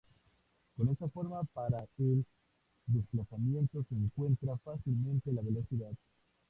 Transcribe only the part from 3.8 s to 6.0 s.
se encuentra fácilmente la velocidad.